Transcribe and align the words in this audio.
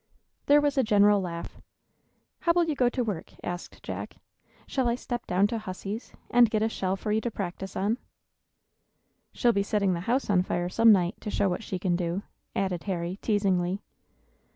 There 0.47 0.61
was 0.61 0.79
a 0.79 0.83
general 0.83 1.21
laugh. 1.21 1.61
"How 2.39 2.53
will 2.53 2.63
you 2.63 2.73
go 2.73 2.89
to 2.89 3.03
work?" 3.03 3.33
asked 3.43 3.83
Jack. 3.83 4.15
"Shall 4.65 4.87
I 4.87 4.95
step 4.95 5.27
down 5.27 5.45
to 5.45 5.59
Hussey's, 5.59 6.11
and 6.31 6.49
get 6.49 6.63
a 6.63 6.69
shell 6.69 6.95
for 6.95 7.11
you 7.11 7.21
to 7.21 7.29
practise 7.29 7.75
on?" 7.75 7.99
"She'll 9.31 9.53
be 9.53 9.61
setting 9.61 9.93
the 9.93 9.99
house 10.09 10.27
on 10.27 10.41
fire 10.41 10.69
some 10.69 10.91
night, 10.91 11.21
to 11.21 11.29
show 11.29 11.47
what 11.49 11.61
she 11.61 11.77
can 11.77 11.95
do," 11.95 12.23
added 12.55 12.85
Harry, 12.85 13.19
teasingly. 13.21 13.83